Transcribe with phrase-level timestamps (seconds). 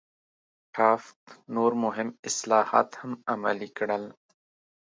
[0.75, 1.21] ټافت
[1.55, 4.03] نور مهم اصلاحات هم عملي کړل.